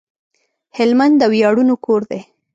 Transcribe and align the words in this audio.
هلمند 0.77 1.15
د 1.19 1.23
وياړونو 1.31 1.75
کور 1.85 2.01
دی 2.11 2.21